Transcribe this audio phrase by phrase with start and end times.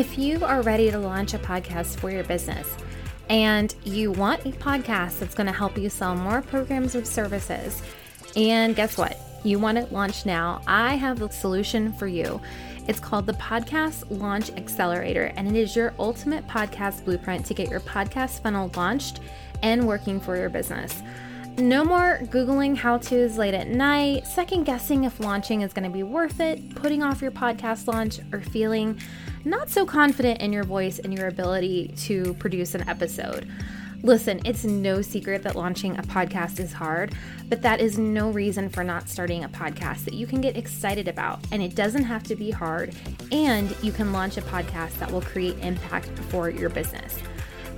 [0.00, 2.66] If you are ready to launch a podcast for your business
[3.28, 7.82] and you want a podcast that's going to help you sell more programs or services,
[8.34, 9.18] and guess what?
[9.44, 10.62] You want it launched now.
[10.66, 12.40] I have the solution for you.
[12.88, 17.68] It's called the Podcast Launch Accelerator, and it is your ultimate podcast blueprint to get
[17.68, 19.20] your podcast funnel launched
[19.62, 21.02] and working for your business.
[21.58, 25.90] No more Googling how to's late at night, second guessing if launching is going to
[25.90, 28.98] be worth it, putting off your podcast launch, or feeling
[29.44, 33.48] not so confident in your voice and your ability to produce an episode.
[34.02, 37.14] Listen, it's no secret that launching a podcast is hard,
[37.48, 41.06] but that is no reason for not starting a podcast that you can get excited
[41.06, 41.38] about.
[41.52, 42.94] And it doesn't have to be hard,
[43.30, 47.18] and you can launch a podcast that will create impact for your business.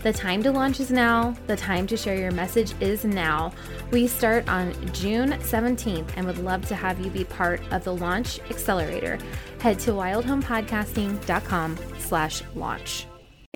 [0.03, 1.33] The time to launch is now.
[1.47, 3.53] The time to share your message is now.
[3.93, 7.95] We start on June 17th and would love to have you be part of the
[7.95, 9.17] Launch Accelerator.
[9.61, 13.07] Head to wildhomepodcasting.com slash launch.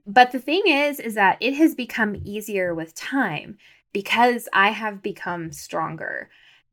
[0.06, 3.58] But the thing is, is that it has become easier with time
[3.92, 6.30] because I have become stronger.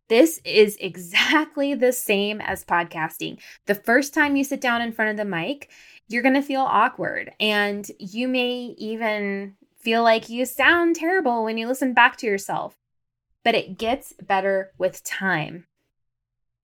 [0.07, 3.39] This is exactly the same as podcasting.
[3.65, 5.71] The first time you sit down in front of the mic,
[6.09, 11.57] you're going to feel awkward and you may even feel like you sound terrible when
[11.57, 12.77] you listen back to yourself.
[13.43, 15.65] But it gets better with time.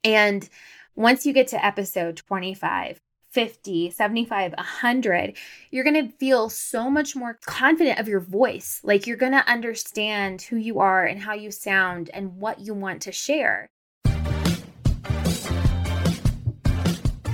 [0.06, 0.48] And
[0.96, 5.36] once you get to episode 25, 50, 75, 100,
[5.70, 8.80] you're going to feel so much more confident of your voice.
[8.84, 12.74] Like you're going to understand who you are and how you sound and what you
[12.74, 13.68] want to share.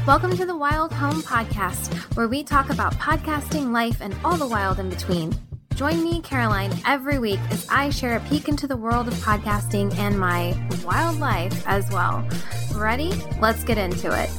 [0.08, 4.48] Welcome to the Wild Home Podcast, where we talk about podcasting, life, and all the
[4.48, 5.36] wild in between.
[5.76, 9.94] Join me, Caroline, every week as I share a peek into the world of podcasting
[9.98, 12.26] and my wild life as well.
[12.74, 13.12] Ready?
[13.42, 14.30] Let's get into it.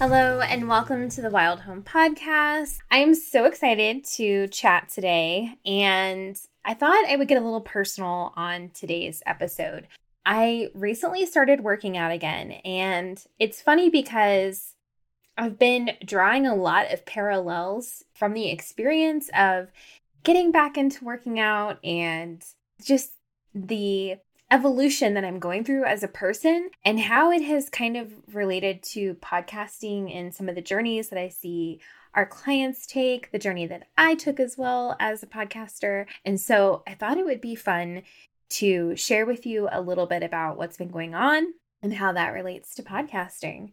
[0.00, 2.78] Hello, and welcome to the Wild Home Podcast.
[2.90, 8.32] I'm so excited to chat today, and I thought I would get a little personal
[8.34, 9.86] on today's episode.
[10.26, 14.74] I recently started working out again, and it's funny because
[15.36, 19.70] I've been drawing a lot of parallels from the experience of
[20.22, 22.42] getting back into working out and
[22.82, 23.12] just
[23.54, 24.16] the
[24.50, 28.82] evolution that I'm going through as a person and how it has kind of related
[28.84, 31.80] to podcasting and some of the journeys that I see
[32.14, 36.06] our clients take, the journey that I took as well as a podcaster.
[36.24, 38.02] And so I thought it would be fun
[38.50, 41.46] to share with you a little bit about what's been going on
[41.82, 43.72] and how that relates to podcasting.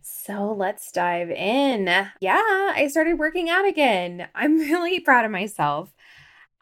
[0.00, 1.86] So let's dive in.
[2.20, 4.28] Yeah, I started working out again.
[4.34, 5.92] I'm really proud of myself.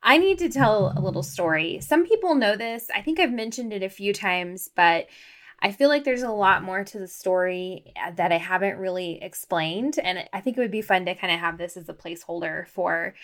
[0.03, 1.81] I need to tell a little story.
[1.81, 2.89] Some people know this.
[2.95, 5.07] I think I've mentioned it a few times, but
[5.61, 9.19] I feel like there's a lot more to the story uh, that I haven't really
[9.23, 9.99] explained.
[9.99, 12.69] And I think it would be fun to kind of have this as a placeholder
[12.69, 13.15] for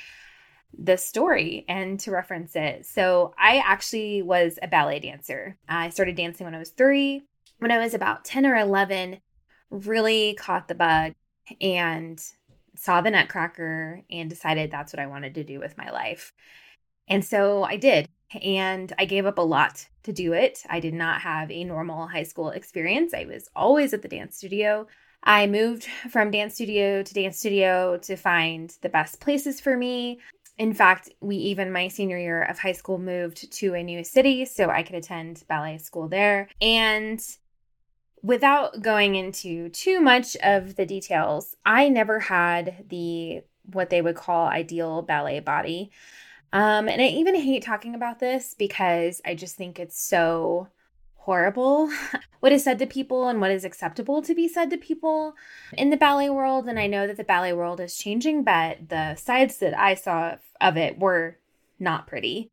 [0.78, 2.86] the story and to reference it.
[2.86, 5.56] So, I actually was a ballet dancer.
[5.68, 7.22] I started dancing when I was three.
[7.58, 9.20] When I was about 10 or 11,
[9.70, 11.12] really caught the bug
[11.60, 12.22] and
[12.76, 16.32] saw the Nutcracker and decided that's what I wanted to do with my life.
[17.08, 18.08] And so I did.
[18.40, 20.62] And I gave up a lot to do it.
[20.68, 23.12] I did not have a normal high school experience.
[23.12, 24.86] I was always at the dance studio.
[25.22, 30.18] I moved from dance studio to dance studio to find the best places for me.
[30.62, 34.44] In fact, we even my senior year of high school moved to a new city
[34.44, 36.48] so I could attend ballet school there.
[36.60, 37.20] And
[38.22, 44.14] without going into too much of the details, I never had the what they would
[44.14, 45.90] call ideal ballet body.
[46.52, 50.68] Um, and I even hate talking about this because I just think it's so
[51.22, 51.88] horrible
[52.40, 55.34] what is said to people and what is acceptable to be said to people
[55.72, 56.66] in the ballet world.
[56.66, 60.36] And I know that the ballet world is changing, but the sides that I saw
[60.60, 61.38] of it were
[61.78, 62.50] not pretty.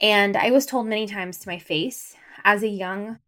[0.00, 3.18] And I was told many times to my face as a young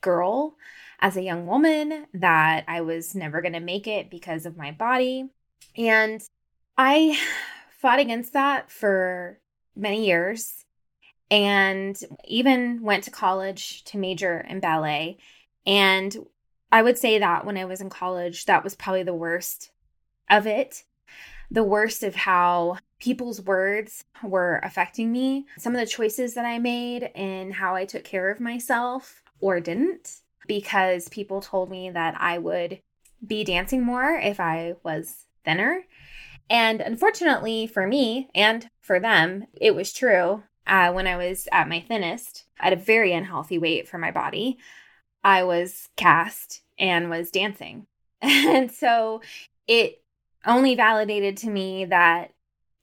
[0.00, 0.56] girl,
[1.00, 4.70] as a young woman, that I was never going to make it because of my
[4.70, 5.30] body.
[5.76, 6.22] And
[6.78, 7.18] I
[7.76, 9.40] fought against that for
[9.74, 10.64] many years
[11.32, 15.16] and even went to college to major in ballet.
[15.66, 16.14] And
[16.70, 19.70] I would say that when I was in college, that was probably the worst
[20.28, 20.84] of it.
[21.50, 26.58] The worst of how people's words were affecting me, some of the choices that I
[26.58, 32.14] made, and how I took care of myself or didn't, because people told me that
[32.20, 32.80] I would
[33.26, 35.86] be dancing more if I was thinner.
[36.50, 41.68] And unfortunately for me and for them, it was true uh, when I was at
[41.68, 42.44] my thinnest.
[42.60, 44.58] at a very unhealthy weight for my body,
[45.24, 47.86] I was cast and was dancing.
[48.22, 49.20] and so
[49.66, 50.02] it
[50.46, 52.32] only validated to me that,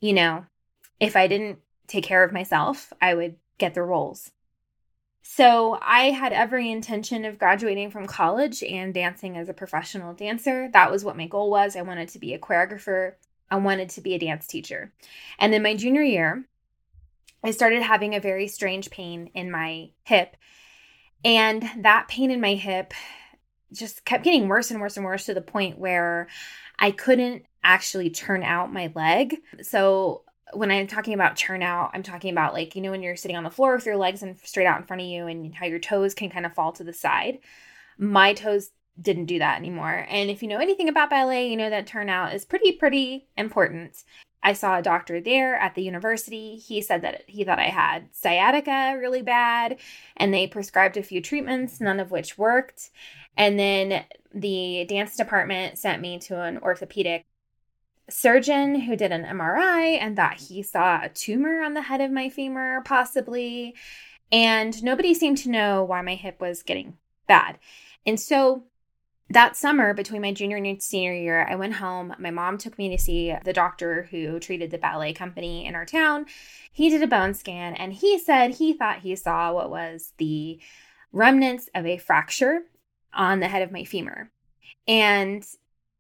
[0.02, 0.46] you know,
[1.00, 4.32] if I didn't take care of myself, I would get the roles.
[5.22, 10.70] So I had every intention of graduating from college and dancing as a professional dancer.
[10.74, 11.76] That was what my goal was.
[11.76, 13.14] I wanted to be a choreographer.
[13.52, 14.92] I wanted to be a dance teacher.
[15.38, 16.46] And then my junior year,
[17.44, 20.36] I started having a very strange pain in my hip.
[21.24, 22.94] And that pain in my hip
[23.74, 26.28] just kept getting worse and worse and worse to the point where
[26.78, 29.38] I couldn't actually turn out my leg.
[29.62, 33.16] So when I'm talking about turn out, I'm talking about like, you know, when you're
[33.16, 35.54] sitting on the floor with your legs and straight out in front of you and
[35.54, 37.40] how your toes can kind of fall to the side.
[37.98, 40.06] My toes didn't do that anymore.
[40.10, 44.04] And if you know anything about ballet, you know that turnout is pretty, pretty important.
[44.42, 46.56] I saw a doctor there at the university.
[46.56, 49.78] He said that he thought I had sciatica really bad,
[50.16, 52.90] and they prescribed a few treatments, none of which worked.
[53.36, 57.26] And then the dance department sent me to an orthopedic
[58.10, 62.12] surgeon who did an MRI and thought he saw a tumor on the head of
[62.12, 63.76] my femur, possibly.
[64.32, 66.98] And nobody seemed to know why my hip was getting
[67.28, 67.60] bad.
[68.06, 68.64] And so
[69.32, 72.16] that summer between my junior and senior year, I went home.
[72.18, 75.86] My mom took me to see the doctor who treated the ballet company in our
[75.86, 76.26] town.
[76.72, 80.60] He did a bone scan and he said he thought he saw what was the
[81.12, 82.62] remnants of a fracture
[83.14, 84.32] on the head of my femur.
[84.88, 85.46] And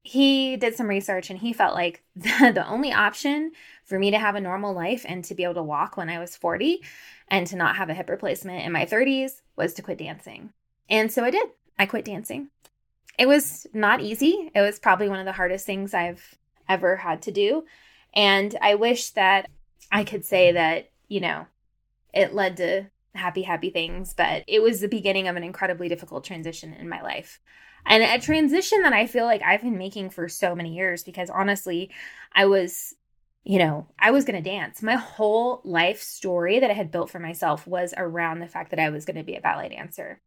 [0.01, 3.51] he did some research and he felt like the, the only option
[3.85, 6.17] for me to have a normal life and to be able to walk when I
[6.17, 6.81] was 40
[7.27, 10.51] and to not have a hip replacement in my 30s was to quit dancing.
[10.89, 11.47] And so I did.
[11.77, 12.49] I quit dancing.
[13.19, 14.49] It was not easy.
[14.55, 16.37] It was probably one of the hardest things I've
[16.69, 17.65] ever had to do.
[18.13, 19.49] And I wish that
[19.91, 21.45] I could say that, you know,
[22.13, 26.23] it led to happy, happy things, but it was the beginning of an incredibly difficult
[26.23, 27.41] transition in my life.
[27.85, 31.29] And a transition that I feel like I've been making for so many years because
[31.29, 31.91] honestly,
[32.33, 32.95] I was,
[33.43, 34.81] you know, I was going to dance.
[34.81, 38.79] My whole life story that I had built for myself was around the fact that
[38.79, 40.21] I was going to be a ballet dancer.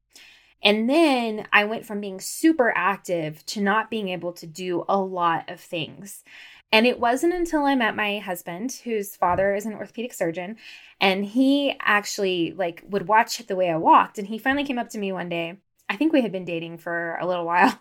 [0.63, 4.99] And then I went from being super active to not being able to do a
[4.99, 6.23] lot of things.
[6.71, 10.57] And it wasn't until I met my husband, whose father is an orthopedic surgeon,
[11.01, 14.19] and he actually like would watch the way I walked.
[14.19, 15.59] And he finally came up to me one day.
[15.91, 17.79] I think we had been dating for a little while.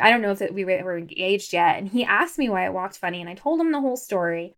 [0.00, 1.76] I don't know if we were engaged yet.
[1.76, 4.54] And he asked me why I walked funny, and I told him the whole story.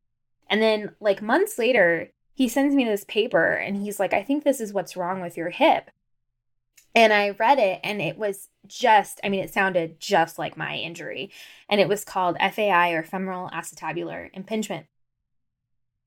[0.48, 4.44] And then, like months later, he sends me this paper and he's like, I think
[4.44, 5.90] this is what's wrong with your hip.
[6.94, 10.76] And I read it and it was just, I mean, it sounded just like my
[10.76, 11.30] injury.
[11.68, 14.86] And it was called FAI or femoral acetabular impingement.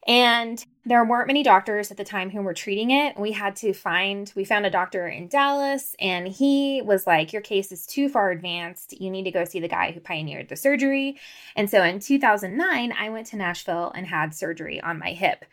[0.07, 3.19] And there weren't many doctors at the time who were treating it.
[3.19, 7.41] We had to find, we found a doctor in Dallas, and he was like, Your
[7.41, 8.93] case is too far advanced.
[9.01, 11.19] You need to go see the guy who pioneered the surgery.
[11.57, 15.43] And so in 2009, I went to Nashville and had surgery on my hip.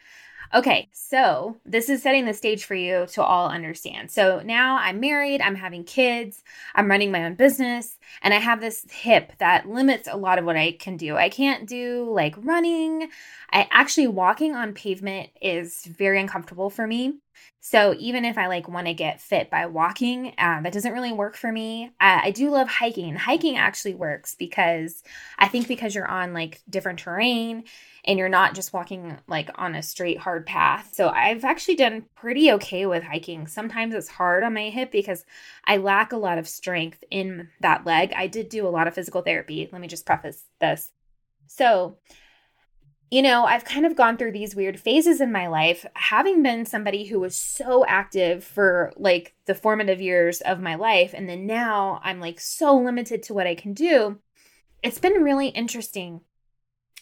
[0.53, 4.11] Okay, so this is setting the stage for you to all understand.
[4.11, 6.43] So now I'm married, I'm having kids,
[6.75, 10.45] I'm running my own business, and I have this hip that limits a lot of
[10.45, 11.17] what I can do.
[11.17, 13.09] I can't do like running.
[13.51, 17.15] I actually walking on pavement is very uncomfortable for me.
[17.61, 21.13] So even if I like want to get fit by walking, uh, that doesn't really
[21.13, 21.91] work for me.
[21.99, 23.17] I do love hiking.
[23.17, 25.03] Hiking actually works because
[25.39, 27.65] I think because you're on like different terrain
[28.05, 30.91] and you're not just walking like on a straight hard path.
[30.93, 33.47] So I've actually done pretty okay with hiking.
[33.47, 35.25] Sometimes it's hard on my hip because
[35.65, 38.13] I lack a lot of strength in that leg.
[38.15, 39.69] I did do a lot of physical therapy.
[39.73, 40.91] Let me just preface this.
[41.47, 41.97] So,
[43.11, 46.67] you know, I've kind of gone through these weird phases in my life, having been
[46.67, 51.15] somebody who was so active for like the formative years of my life.
[51.15, 54.19] And then now I'm like so limited to what I can do.
[54.83, 56.21] It's been really interesting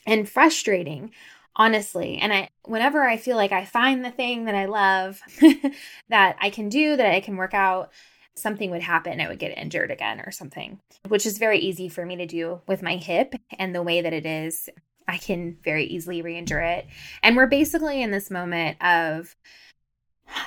[0.06, 1.12] and frustrating
[1.54, 2.16] honestly.
[2.16, 5.20] And i whenever i feel like i find the thing that i love
[6.08, 7.90] that i can do that i can work out
[8.36, 12.06] something would happen i would get injured again or something which is very easy for
[12.06, 14.68] me to do with my hip and the way that it is.
[15.08, 16.86] I can very easily re-injure it.
[17.22, 19.34] And we're basically in this moment of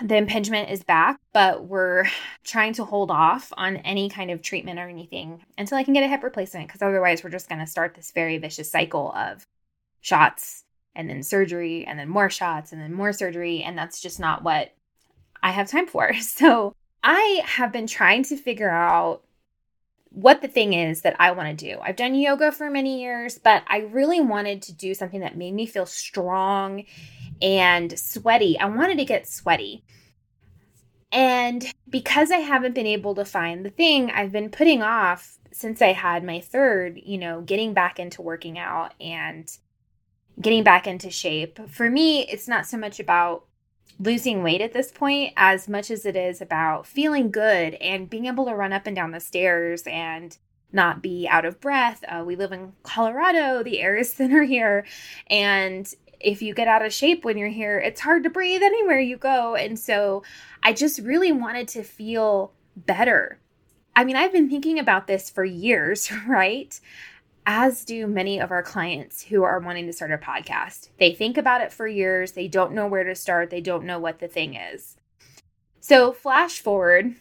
[0.01, 2.05] the impingement is back, but we're
[2.43, 6.03] trying to hold off on any kind of treatment or anything until I can get
[6.03, 9.45] a hip replacement because otherwise we're just going to start this very vicious cycle of
[10.01, 10.63] shots
[10.95, 13.63] and then surgery and then more shots and then more surgery.
[13.63, 14.73] And that's just not what
[15.43, 16.11] I have time for.
[16.21, 19.24] So I have been trying to figure out
[20.15, 21.77] what the thing is that I want to do.
[21.81, 25.53] I've done yoga for many years, but I really wanted to do something that made
[25.53, 26.85] me feel strong
[27.41, 28.57] and sweaty.
[28.57, 29.83] I wanted to get sweaty.
[31.11, 35.81] And because I haven't been able to find the thing, I've been putting off since
[35.81, 39.49] I had my third, you know, getting back into working out and
[40.39, 41.59] getting back into shape.
[41.69, 43.45] For me, it's not so much about
[43.99, 48.25] losing weight at this point as much as it is about feeling good and being
[48.25, 50.37] able to run up and down the stairs and
[50.71, 52.03] not be out of breath.
[52.07, 54.85] Uh, we live in Colorado, the air is thinner here.
[55.27, 58.99] And if you get out of shape when you're here, it's hard to breathe anywhere
[58.99, 59.55] you go.
[59.55, 60.23] And so
[60.63, 63.39] I just really wanted to feel better.
[63.95, 66.79] I mean, I've been thinking about this for years, right?
[67.45, 70.89] As do many of our clients who are wanting to start a podcast.
[70.97, 73.99] They think about it for years, they don't know where to start, they don't know
[73.99, 74.97] what the thing is.
[75.79, 77.15] So, flash forward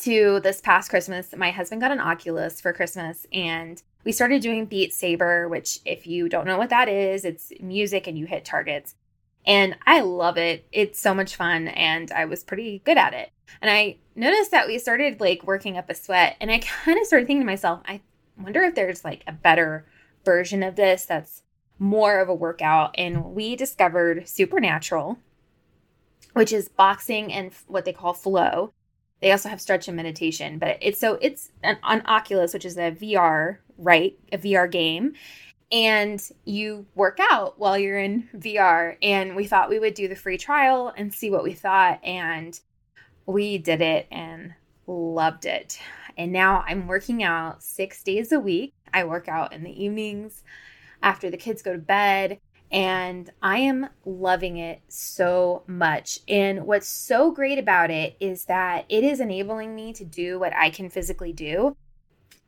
[0.00, 4.64] to this past Christmas, my husband got an Oculus for Christmas and we started doing
[4.64, 8.44] Beat Saber, which, if you don't know what that is, it's music and you hit
[8.44, 8.94] targets.
[9.46, 10.66] And I love it.
[10.70, 13.30] It's so much fun and I was pretty good at it.
[13.60, 17.06] And I noticed that we started like working up a sweat and I kind of
[17.06, 18.00] started thinking to myself, I
[18.42, 19.86] wonder if there's like a better
[20.24, 21.42] version of this that's
[21.78, 22.94] more of a workout.
[22.96, 25.18] And we discovered Supernatural,
[26.34, 28.72] which is boxing and what they call flow.
[29.20, 32.78] They also have stretch and meditation, but it's so it's an, on Oculus, which is
[32.78, 34.18] a VR, right?
[34.32, 35.14] A VR game.
[35.72, 38.96] And you work out while you're in VR.
[39.02, 42.02] And we thought we would do the free trial and see what we thought.
[42.02, 42.58] And
[43.26, 44.54] we did it and
[44.86, 45.78] loved it.
[46.20, 48.74] And now I'm working out six days a week.
[48.92, 50.44] I work out in the evenings
[51.02, 52.38] after the kids go to bed
[52.70, 56.18] and I am loving it so much.
[56.28, 60.54] And what's so great about it is that it is enabling me to do what
[60.54, 61.74] I can physically do.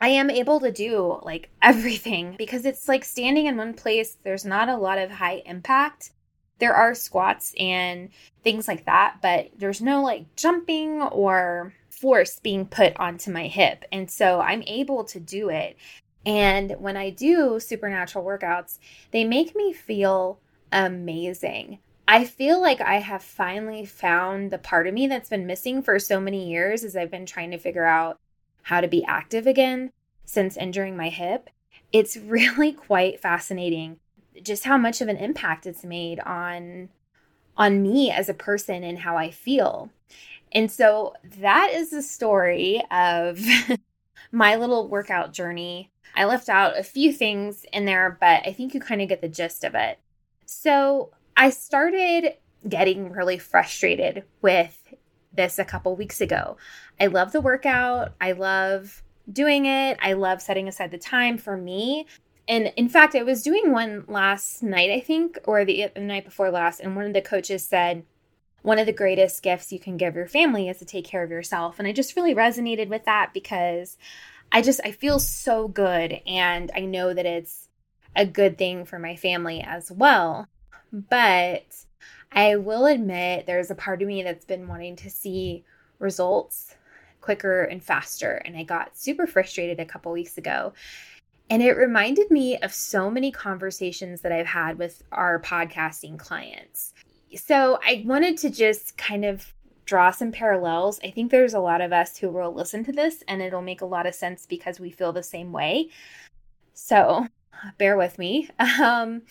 [0.03, 4.19] I am able to do like everything because it's like standing in one place.
[4.23, 6.11] There's not a lot of high impact.
[6.59, 8.11] There are squats and
[8.45, 13.85] things like that, but there's no like jumping or force being put onto my hip.
[13.93, 15.79] And so I'm able to do it.
[16.27, 18.79] And when I do supernatural workouts,
[19.13, 20.41] they make me feel
[20.71, 21.79] amazing.
[22.07, 25.99] I feel like I have finally found the part of me that's been missing for
[25.99, 28.19] so many years as I've been trying to figure out
[28.63, 29.93] how to be active again
[30.25, 31.49] since injuring my hip.
[31.93, 34.01] It's really quite fascinating
[34.43, 36.89] just how much of an impact it's made on
[37.57, 39.91] on me as a person and how I feel.
[40.55, 43.41] And so that is the story of
[44.33, 48.75] my little workout journey I left out a few things in there, but I think
[48.75, 49.99] you kind of get the gist of it.
[50.45, 52.35] So I started
[52.69, 54.95] getting really frustrated with
[55.33, 56.57] this a couple weeks ago.
[57.01, 58.13] I love the workout.
[58.21, 59.99] I love doing it.
[60.03, 62.07] I love setting aside the time for me.
[62.49, 66.25] And in fact, I was doing one last night, I think, or the, the night
[66.25, 68.05] before last, and one of the coaches said,
[68.63, 71.31] one of the greatest gifts you can give your family is to take care of
[71.31, 71.79] yourself.
[71.79, 73.99] And I just really resonated with that because
[74.51, 77.69] I just I feel so good and I know that it's
[78.15, 80.47] a good thing for my family as well.
[80.93, 81.85] But
[82.31, 85.65] I will admit there's a part of me that's been wanting to see
[85.99, 86.75] results
[87.21, 90.73] quicker and faster and I got super frustrated a couple weeks ago.
[91.51, 96.95] And it reminded me of so many conversations that I've had with our podcasting clients.
[97.37, 99.53] So I wanted to just kind of
[99.85, 101.01] draw some parallels.
[101.05, 103.81] I think there's a lot of us who will listen to this and it'll make
[103.81, 105.89] a lot of sense because we feel the same way.
[106.75, 107.27] So
[107.79, 108.49] bear with me.
[108.81, 109.23] Um,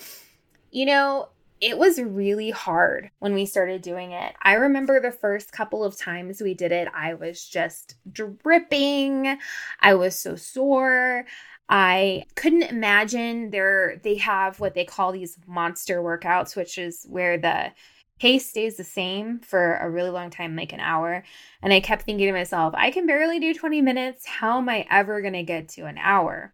[0.73, 1.27] you know,
[1.61, 4.33] it was really hard when we started doing it.
[4.41, 9.37] I remember the first couple of times we did it, I was just dripping.
[9.79, 11.25] I was so sore.
[11.71, 17.71] I couldn't imagine they have what they call these monster workouts, which is where the
[18.19, 21.23] pace stays the same for a really long time, like an hour.
[21.61, 24.27] And I kept thinking to myself, I can barely do 20 minutes.
[24.27, 26.53] How am I ever going to get to an hour?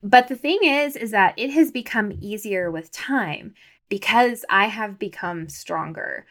[0.00, 3.54] But the thing is, is that it has become easier with time
[3.88, 6.24] because I have become stronger.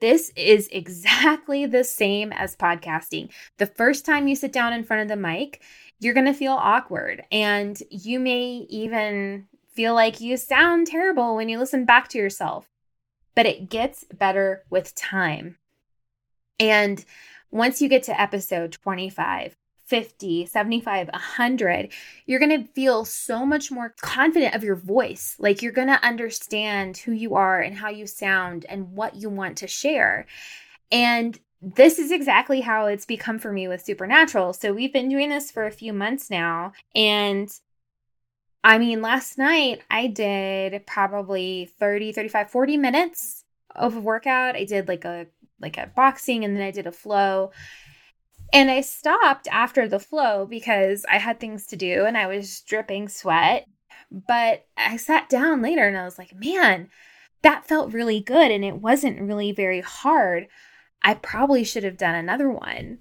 [0.00, 3.30] This is exactly the same as podcasting.
[3.58, 5.62] The first time you sit down in front of the mic,
[6.02, 11.48] you're going to feel awkward and you may even feel like you sound terrible when
[11.48, 12.68] you listen back to yourself
[13.34, 15.56] but it gets better with time.
[16.58, 17.04] And
[17.50, 21.92] once you get to episode 25, 50, 75, 100,
[22.26, 25.36] you're going to feel so much more confident of your voice.
[25.38, 29.28] Like you're going to understand who you are and how you sound and what you
[29.28, 30.26] want to share.
[30.90, 34.52] And this is exactly how it's become for me with Supernatural.
[34.52, 36.72] So we've been doing this for a few months now.
[36.94, 37.48] And
[38.64, 43.44] I mean, last night I did probably 30, 35, 40 minutes
[43.76, 44.56] of a workout.
[44.56, 45.26] I did like a
[45.60, 47.52] like a boxing and then I did a flow.
[48.52, 52.60] And I stopped after the flow because I had things to do and I was
[52.62, 53.66] dripping sweat.
[54.10, 56.90] But I sat down later and I was like, man,
[57.42, 60.48] that felt really good and it wasn't really very hard.
[61.02, 63.00] I probably should have done another one.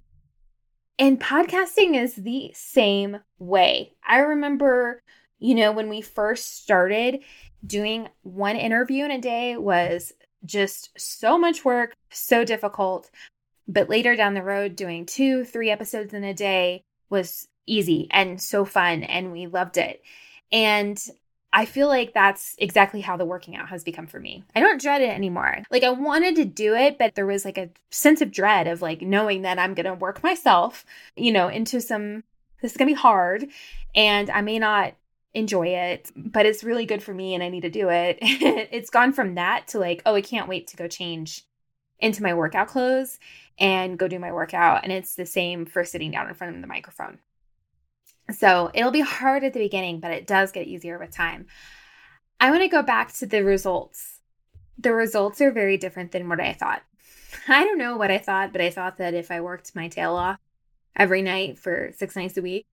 [0.98, 3.96] And podcasting is the same way.
[4.08, 5.01] I remember,
[5.39, 7.20] you know, when we first started,
[7.65, 10.13] doing one interview in a day was
[10.46, 13.10] just so much work, so difficult.
[13.67, 18.41] But later down the road, doing two, three episodes in a day was easy and
[18.41, 20.01] so fun, and we loved it.
[20.51, 21.01] And
[21.53, 24.43] I feel like that's exactly how the working out has become for me.
[24.55, 25.63] I don't dread it anymore.
[25.70, 28.81] Like I wanted to do it, but there was like a sense of dread of
[28.81, 32.24] like knowing that I'm going to work myself, you know, into some
[32.62, 33.48] this is going to be hard
[33.96, 34.93] and I may not
[35.34, 38.20] enjoy it, but it's really good for me and I need to do it.
[38.22, 41.43] it's gone from that to like, oh, I can't wait to go change
[42.00, 43.20] into my workout clothes
[43.60, 44.84] and go do my workout.
[44.84, 47.20] And it's the same for sitting down in front of the microphone.
[48.32, 51.48] So it'll be hard at the beginning, but it does get easier with time.
[52.40, 54.20] I want to go back to the results.
[54.78, 56.82] The results are very different than what I thought.
[57.48, 60.16] I don't know what I thought, but I thought that if I worked my tail
[60.16, 60.40] off
[60.96, 62.66] every night for six nights a week,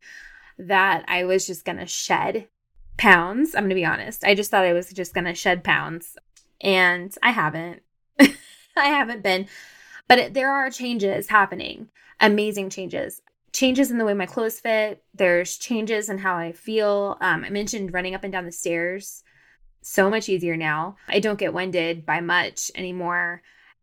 [0.59, 2.49] that I was just going to shed
[2.97, 3.55] pounds.
[3.55, 4.25] I'm going to be honest.
[4.25, 6.17] I just thought I was just going to shed pounds,
[6.61, 7.83] and I haven't.
[8.21, 8.27] I
[8.77, 9.47] haven't been.
[10.09, 11.89] But it, there are changes happening,
[12.21, 13.23] amazing changes.
[13.59, 15.03] Changes in the way my clothes fit.
[15.13, 17.17] There's changes in how I feel.
[17.21, 19.25] Um, I mentioned running up and down the stairs.
[19.83, 20.95] So much easier now.
[21.09, 23.43] I don't get winded by much anymore.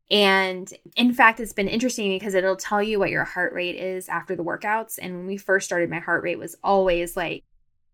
[0.09, 4.07] And in fact, it's been interesting because it'll tell you what your heart rate is
[4.07, 4.97] after the workouts.
[5.01, 7.43] And when we first started, my heart rate was always like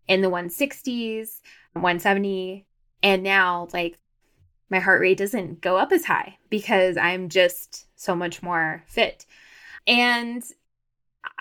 [0.06, 1.40] in the 160s,
[1.72, 2.64] 170.
[3.02, 3.98] And now, like,
[4.70, 9.26] my heart rate doesn't go up as high because I'm just so much more fit.
[9.88, 10.44] And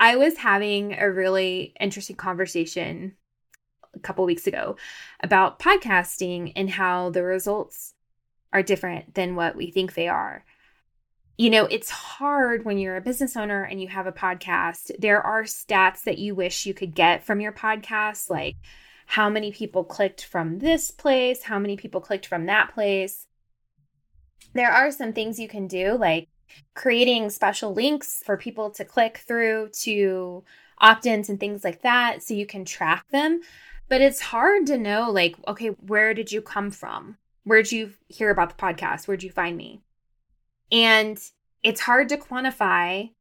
[0.01, 3.16] I was having a really interesting conversation
[3.96, 4.75] a couple weeks ago
[5.22, 7.94] about podcasting and how the results
[8.51, 10.44] are different than what we think they are
[11.42, 14.92] you know, it's hard when you're a business owner and you have a podcast.
[15.00, 18.57] There are stats that you wish you could get from your podcast, like
[19.07, 23.25] how many people clicked from this place, how many people clicked from that place.
[24.53, 26.29] There are some things you can do, like
[26.74, 30.44] creating special links for people to click through to
[30.79, 33.42] opt ins and things like that so you can track them.
[33.87, 37.18] But it's hard to know, like, okay, where did you come from?
[37.44, 39.07] Where'd you hear about the podcast?
[39.07, 39.81] Where'd you find me?
[40.72, 41.20] And
[41.64, 43.11] it's hard to quantify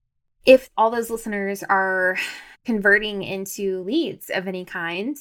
[0.47, 2.17] if all those listeners are
[2.65, 5.17] converting into leads of any kind,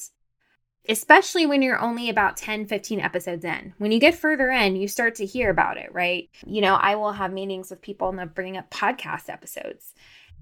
[0.90, 3.74] especially when you're only about 10, 15 episodes in.
[3.78, 6.30] When you get further in, you start to hear about it, right?
[6.46, 9.94] You know, I will have meetings with people and they're bringing up podcast episodes.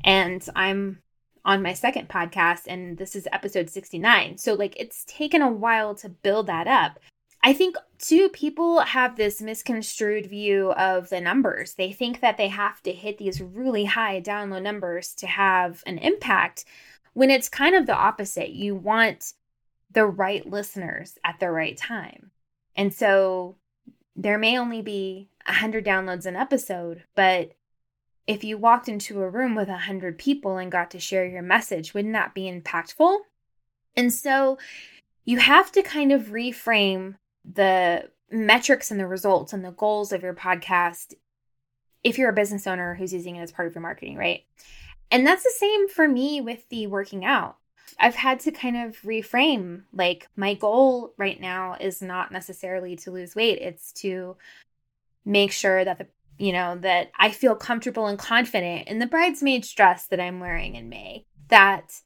[0.04, 1.00] And I'm
[1.44, 4.38] on my second podcast, and this is episode 69.
[4.38, 7.00] So, like, it's taken a while to build that up.
[7.44, 11.76] I think too people have this misconstrued view of the numbers.
[11.76, 15.98] They think that they have to hit these really high download numbers to have an
[16.00, 16.66] impact
[17.14, 18.50] when it's kind of the opposite.
[18.50, 19.34] You want
[19.92, 22.32] the right listeners at the right time.
[22.76, 23.56] And so
[24.16, 27.52] there may only be 100 downloads an episode, but
[28.26, 31.94] if you walked into a room with 100 people and got to share your message,
[31.94, 33.20] wouldn't that be impactful?
[33.96, 34.58] And so
[35.24, 40.22] you have to kind of reframe the metrics and the results and the goals of
[40.22, 41.14] your podcast
[42.04, 44.44] if you're a business owner who's using it as part of your marketing, right?
[45.10, 47.58] And that's the same for me with the working out.
[48.00, 53.12] I've had to kind of reframe like my goal right now is not necessarily to
[53.12, 54.38] lose weight, it's to
[55.26, 56.08] make sure that the
[56.40, 60.76] you know that I feel comfortable and confident in the bridesmaid's dress that I'm wearing
[60.76, 61.26] in May.
[61.50, 62.02] That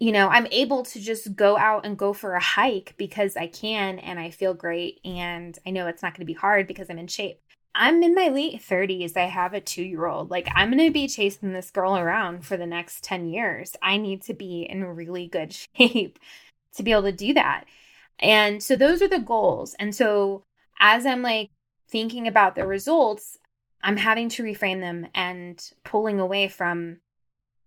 [0.00, 3.46] you know, I'm able to just go out and go for a hike because I
[3.46, 5.00] can and I feel great.
[5.04, 7.40] And I know it's not going to be hard because I'm in shape.
[7.74, 9.16] I'm in my late 30s.
[9.16, 10.30] I have a two year old.
[10.30, 13.74] Like, I'm going to be chasing this girl around for the next 10 years.
[13.82, 16.18] I need to be in really good shape
[16.76, 17.64] to be able to do that.
[18.20, 19.74] And so, those are the goals.
[19.78, 20.44] And so,
[20.78, 21.50] as I'm like
[21.88, 23.38] thinking about the results,
[23.82, 26.98] I'm having to reframe them and pulling away from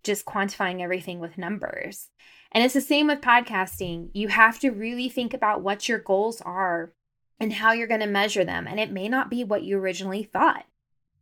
[0.04, 2.08] just quantifying everything with numbers.
[2.52, 4.10] And it's the same with podcasting.
[4.14, 6.92] You have to really think about what your goals are
[7.40, 8.66] and how you're going to measure them.
[8.66, 10.64] And it may not be what you originally thought.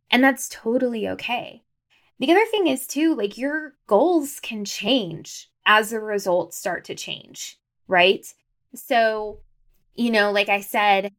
[0.09, 1.63] And that's totally okay.
[2.19, 6.95] The other thing is, too, like your goals can change as the results start to
[6.95, 8.25] change, right?
[8.73, 9.39] So,
[9.93, 11.13] you know, like I said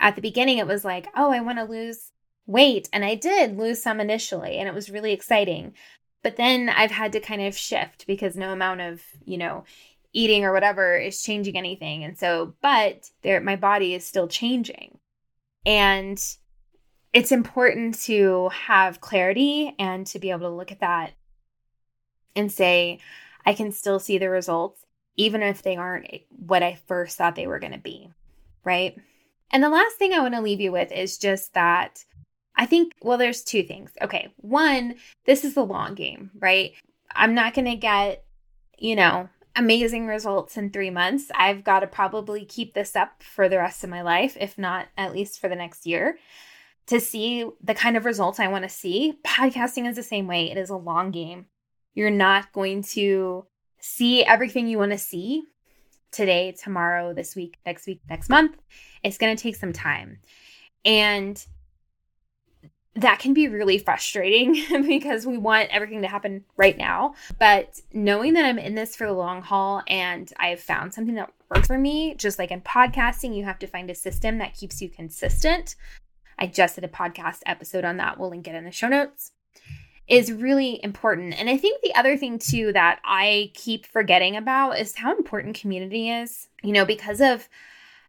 [0.00, 2.10] at the beginning, it was like, oh, I want to lose
[2.46, 2.88] weight.
[2.92, 5.74] And I did lose some initially, and it was really exciting.
[6.22, 9.64] But then I've had to kind of shift because no amount of, you know,
[10.12, 12.04] eating or whatever is changing anything.
[12.04, 14.98] And so, but there, my body is still changing.
[15.64, 16.22] And
[17.12, 21.12] it's important to have clarity and to be able to look at that
[22.34, 22.98] and say,
[23.44, 24.84] I can still see the results,
[25.16, 28.10] even if they aren't what I first thought they were going to be.
[28.64, 28.96] Right.
[29.50, 32.04] And the last thing I want to leave you with is just that
[32.56, 33.90] I think, well, there's two things.
[34.00, 34.32] Okay.
[34.36, 34.94] One,
[35.26, 36.72] this is the long game, right?
[37.14, 38.24] I'm not going to get,
[38.78, 41.30] you know, amazing results in three months.
[41.34, 44.88] I've got to probably keep this up for the rest of my life, if not
[44.96, 46.18] at least for the next year,
[46.86, 49.18] to see the kind of results I want to see.
[49.24, 51.46] Podcasting is the same way, it is a long game.
[51.94, 53.46] You're not going to
[53.80, 55.44] see everything you want to see
[56.10, 58.56] today, tomorrow, this week, next week, next month.
[59.02, 60.18] It's going to take some time.
[60.84, 61.44] And
[62.94, 67.14] that can be really frustrating because we want everything to happen right now.
[67.38, 71.32] But knowing that I'm in this for the long haul and I've found something that
[71.48, 74.82] works for me, just like in podcasting, you have to find a system that keeps
[74.82, 75.74] you consistent.
[76.38, 78.18] I just did a podcast episode on that.
[78.18, 79.32] We'll link it in the show notes.
[80.08, 81.38] Is really important.
[81.38, 85.58] And I think the other thing too that I keep forgetting about is how important
[85.58, 86.48] community is.
[86.62, 87.48] You know, because of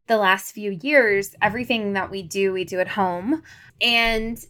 [0.07, 3.43] the last few years, everything that we do, we do at home.
[3.79, 4.43] And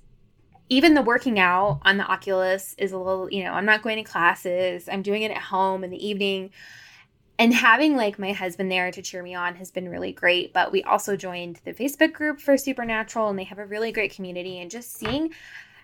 [0.70, 3.98] even the working out on the Oculus is a little, you know, I'm not going
[3.98, 4.88] to classes.
[4.90, 6.52] I'm doing it at home in the evening.
[7.38, 10.54] And having like my husband there to cheer me on has been really great.
[10.54, 14.16] But we also joined the Facebook group for Supernatural and they have a really great
[14.16, 14.60] community.
[14.60, 15.34] And just seeing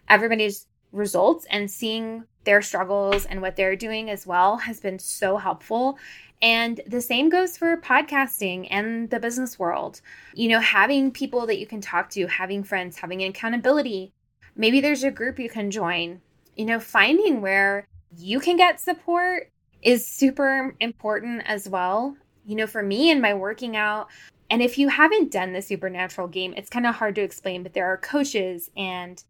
[0.07, 5.37] everybody's results and seeing their struggles and what they're doing as well has been so
[5.37, 5.97] helpful.
[6.41, 10.01] And the same goes for podcasting and the business world.
[10.33, 14.13] You know, having people that you can talk to, having friends, having an accountability
[14.55, 16.21] Maybe there's a group you can join.
[16.55, 22.17] You know, finding where you can get support is super important as well.
[22.45, 24.07] You know, for me and my working out,
[24.49, 27.73] and if you haven't done the supernatural game, it's kind of hard to explain, but
[27.73, 29.23] there are coaches and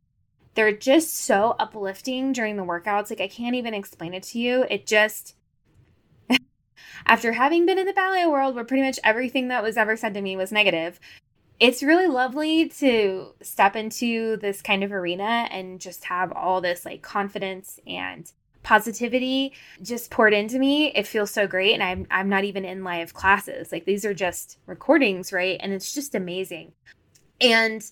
[0.56, 3.10] they're just so uplifting during the workouts.
[3.10, 4.66] Like, I can't even explain it to you.
[4.70, 5.36] It just,
[7.06, 10.14] after having been in the ballet world where pretty much everything that was ever said
[10.14, 11.00] to me was negative,
[11.60, 16.86] it's really lovely to step into this kind of arena and just have all this
[16.86, 18.32] like confidence and
[18.64, 20.88] positivity just poured into me.
[20.94, 23.72] It feels so great and I'm I'm not even in live classes.
[23.72, 25.60] Like these are just recordings, right?
[25.60, 26.72] And it's just amazing.
[27.42, 27.84] And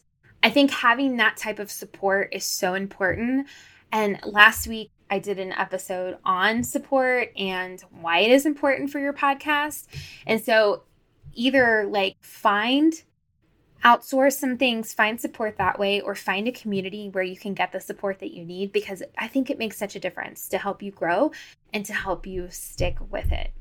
[0.43, 3.47] I think having that type of support is so important.
[3.91, 8.99] And last week I did an episode on support and why it is important for
[8.99, 9.87] your podcast.
[10.25, 10.83] And so
[11.33, 12.93] either like find
[13.87, 17.71] outsource some things, find support that way, or find a community where you can get
[17.71, 20.83] the support that you need because I think it makes such a difference to help
[20.83, 21.31] you grow
[21.71, 23.53] and to help you stick with it.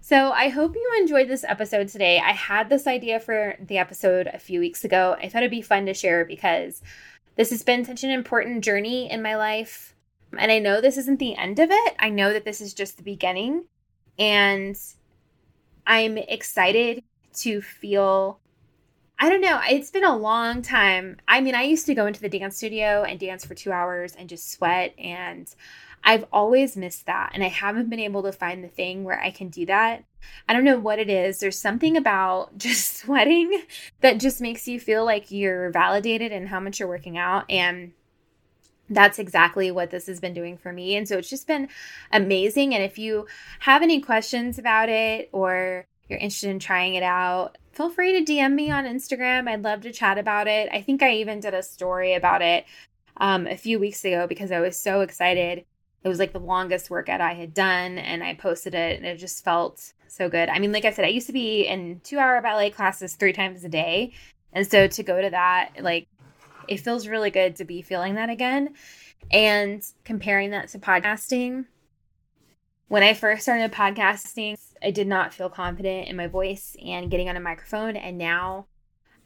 [0.00, 2.20] So, I hope you enjoyed this episode today.
[2.24, 5.16] I had this idea for the episode a few weeks ago.
[5.20, 6.80] I thought it'd be fun to share because
[7.34, 9.96] this has been such an important journey in my life.
[10.38, 11.96] And I know this isn't the end of it.
[11.98, 13.64] I know that this is just the beginning.
[14.16, 14.78] And
[15.88, 17.02] I'm excited
[17.38, 18.38] to feel
[19.18, 19.60] I don't know.
[19.68, 21.16] It's been a long time.
[21.26, 24.14] I mean, I used to go into the dance studio and dance for two hours
[24.14, 24.94] and just sweat.
[24.98, 25.52] And
[26.04, 27.30] I've always missed that.
[27.32, 30.04] And I haven't been able to find the thing where I can do that.
[30.48, 31.40] I don't know what it is.
[31.40, 33.62] There's something about just sweating
[34.02, 37.50] that just makes you feel like you're validated in how much you're working out.
[37.50, 37.92] And
[38.90, 40.94] that's exactly what this has been doing for me.
[40.94, 41.68] And so it's just been
[42.12, 42.74] amazing.
[42.74, 43.26] And if you
[43.60, 48.32] have any questions about it or you're interested in trying it out, feel free to
[48.32, 49.48] DM me on Instagram.
[49.48, 50.68] I'd love to chat about it.
[50.72, 52.64] I think I even did a story about it
[53.16, 55.64] um, a few weeks ago because I was so excited.
[56.04, 59.16] It was like the longest workout I had done, and I posted it, and it
[59.16, 60.48] just felt so good.
[60.48, 63.32] I mean, like I said, I used to be in two hour ballet classes three
[63.32, 64.12] times a day.
[64.52, 66.06] And so to go to that, like,
[66.68, 68.74] it feels really good to be feeling that again.
[69.30, 71.66] And comparing that to podcasting,
[72.88, 77.28] when I first started podcasting, I did not feel confident in my voice and getting
[77.28, 77.96] on a microphone.
[77.96, 78.66] And now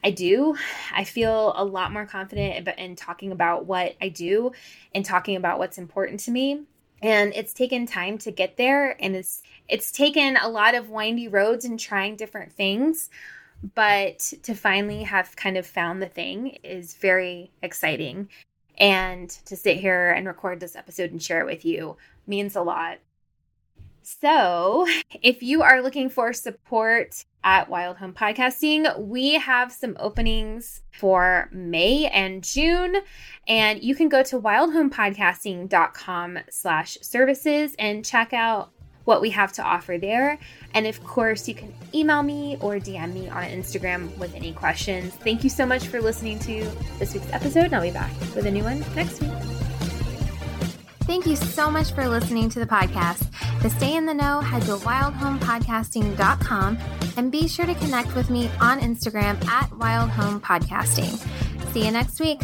[0.03, 0.55] I do.
[0.93, 4.51] I feel a lot more confident in talking about what I do
[4.95, 6.63] and talking about what's important to me.
[7.03, 11.27] And it's taken time to get there and it's it's taken a lot of windy
[11.27, 13.09] roads and trying different things,
[13.75, 18.29] but to finally have kind of found the thing is very exciting.
[18.77, 22.61] And to sit here and record this episode and share it with you means a
[22.61, 22.99] lot.
[24.03, 24.87] So,
[25.21, 28.99] if you are looking for support at Wild Home Podcasting.
[28.99, 32.97] We have some openings for May and June,
[33.47, 38.71] and you can go to wildhomepodcasting.com slash services and check out
[39.05, 40.37] what we have to offer there.
[40.75, 45.15] And of course, you can email me or DM me on Instagram with any questions.
[45.15, 48.45] Thank you so much for listening to this week's episode, and I'll be back with
[48.45, 49.60] a new one next week.
[51.03, 53.27] Thank you so much for listening to the podcast.
[53.61, 56.77] To stay in the know, head to wildhomepodcasting.com
[57.17, 61.73] and be sure to connect with me on Instagram at wildhomepodcasting.
[61.73, 62.41] See you next week.